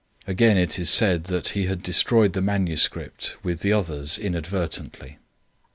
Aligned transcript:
Again 0.25 0.57
it 0.57 0.79
is 0.79 0.89
said 0.89 1.25
that 1.25 1.49
he 1.49 1.67
had 1.67 1.83
destroyed 1.83 2.33
the 2.33 2.41
manuscript 2.41 3.35
with 3.43 3.59
the 3.59 3.71
others 3.73 4.17
inadvertently. 4.17 5.19